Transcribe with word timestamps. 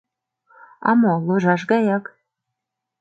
—А 0.87 0.91
мо, 0.99 1.13
ложаш 1.27 1.61
гаяк. 1.71 2.05